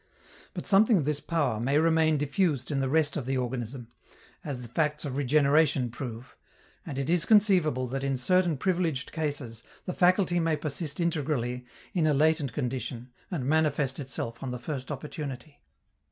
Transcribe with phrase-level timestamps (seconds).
[0.55, 3.87] But something of this power may remain diffused in the rest of the organism,
[4.43, 6.35] as the facts of regeneration prove,
[6.83, 12.07] and it is conceivable that in certain privileged cases the faculty may persist integrally in
[12.07, 15.61] a latent condition and manifest itself on the first opportunity.